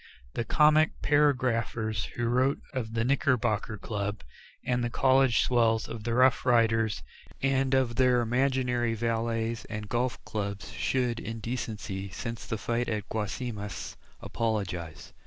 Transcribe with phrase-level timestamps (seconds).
[0.33, 4.23] The comic paragraphers who wrote of the members of the Knickerbocker Club
[4.65, 7.03] and the college swells of the Rough Riders
[7.39, 13.09] and of their imaginary valets and golf clubs, should, in decency, since the fight at
[13.09, 15.13] Guasimas apologize.